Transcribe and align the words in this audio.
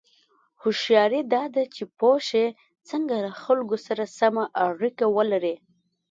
هوښیاري 0.61 1.21
دا 1.33 1.43
ده 1.55 1.63
چې 1.75 1.83
پوه 1.97 2.17
شې 2.27 2.45
څنګه 2.89 3.15
له 3.25 3.31
خلکو 3.43 3.75
سره 3.87 4.03
سمه 4.19 4.43
اړیکه 4.65 5.05
ولرې. 5.15 5.55